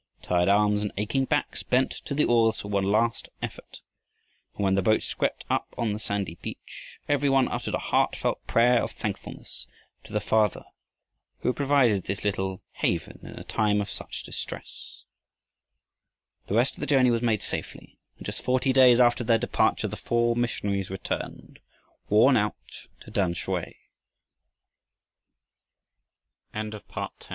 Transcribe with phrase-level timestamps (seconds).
[0.23, 3.81] Tired arms and aching backs bent to the oars for one last effort,
[4.55, 8.43] and when the boat swept up on the sandy beach every one uttered a heartfelt
[8.47, 9.67] prayer of thankfulness
[10.03, 10.63] to the Father
[11.41, 15.03] who had provided this little haven in a time of such distress.
[16.47, 19.87] The rest of the journey was made safely, and just forty days after their departure
[19.87, 21.59] the four missionaries returned,
[22.09, 22.55] worn out,
[23.01, 23.75] to Tamsui.
[26.53, 27.29] CHAPTER XIII.